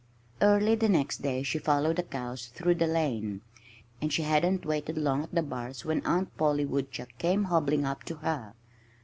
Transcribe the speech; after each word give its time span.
Early 0.41 0.73
the 0.73 0.89
next 0.89 1.19
day 1.21 1.43
she 1.43 1.59
followed 1.59 1.97
the 1.97 2.01
cows 2.01 2.47
through 2.47 2.73
the 2.73 2.87
lane. 2.87 3.41
And 4.01 4.11
she 4.11 4.23
hadn't 4.23 4.65
waited 4.65 4.97
long 4.97 5.21
at 5.25 5.35
the 5.35 5.43
bars 5.43 5.85
when 5.85 6.03
Aunt 6.07 6.35
Polly 6.37 6.65
Woodchuck 6.65 7.15
came 7.19 7.43
hobbling 7.43 7.85
up 7.85 8.03
to 8.05 8.15
her. 8.15 8.55